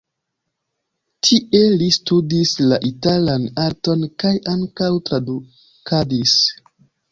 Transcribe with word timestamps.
Tie 1.27 1.59
li 1.81 1.89
studis 1.97 2.53
la 2.71 2.79
italan 2.89 3.47
arton 3.67 4.09
kaj 4.25 4.33
ankaŭ 4.57 4.91
tradukadis. 5.11 6.37